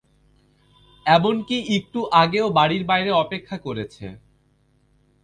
[1.05, 4.05] এমনকি একটু আগেও বাড়ির বাইরে অপেক্ষা করেছে।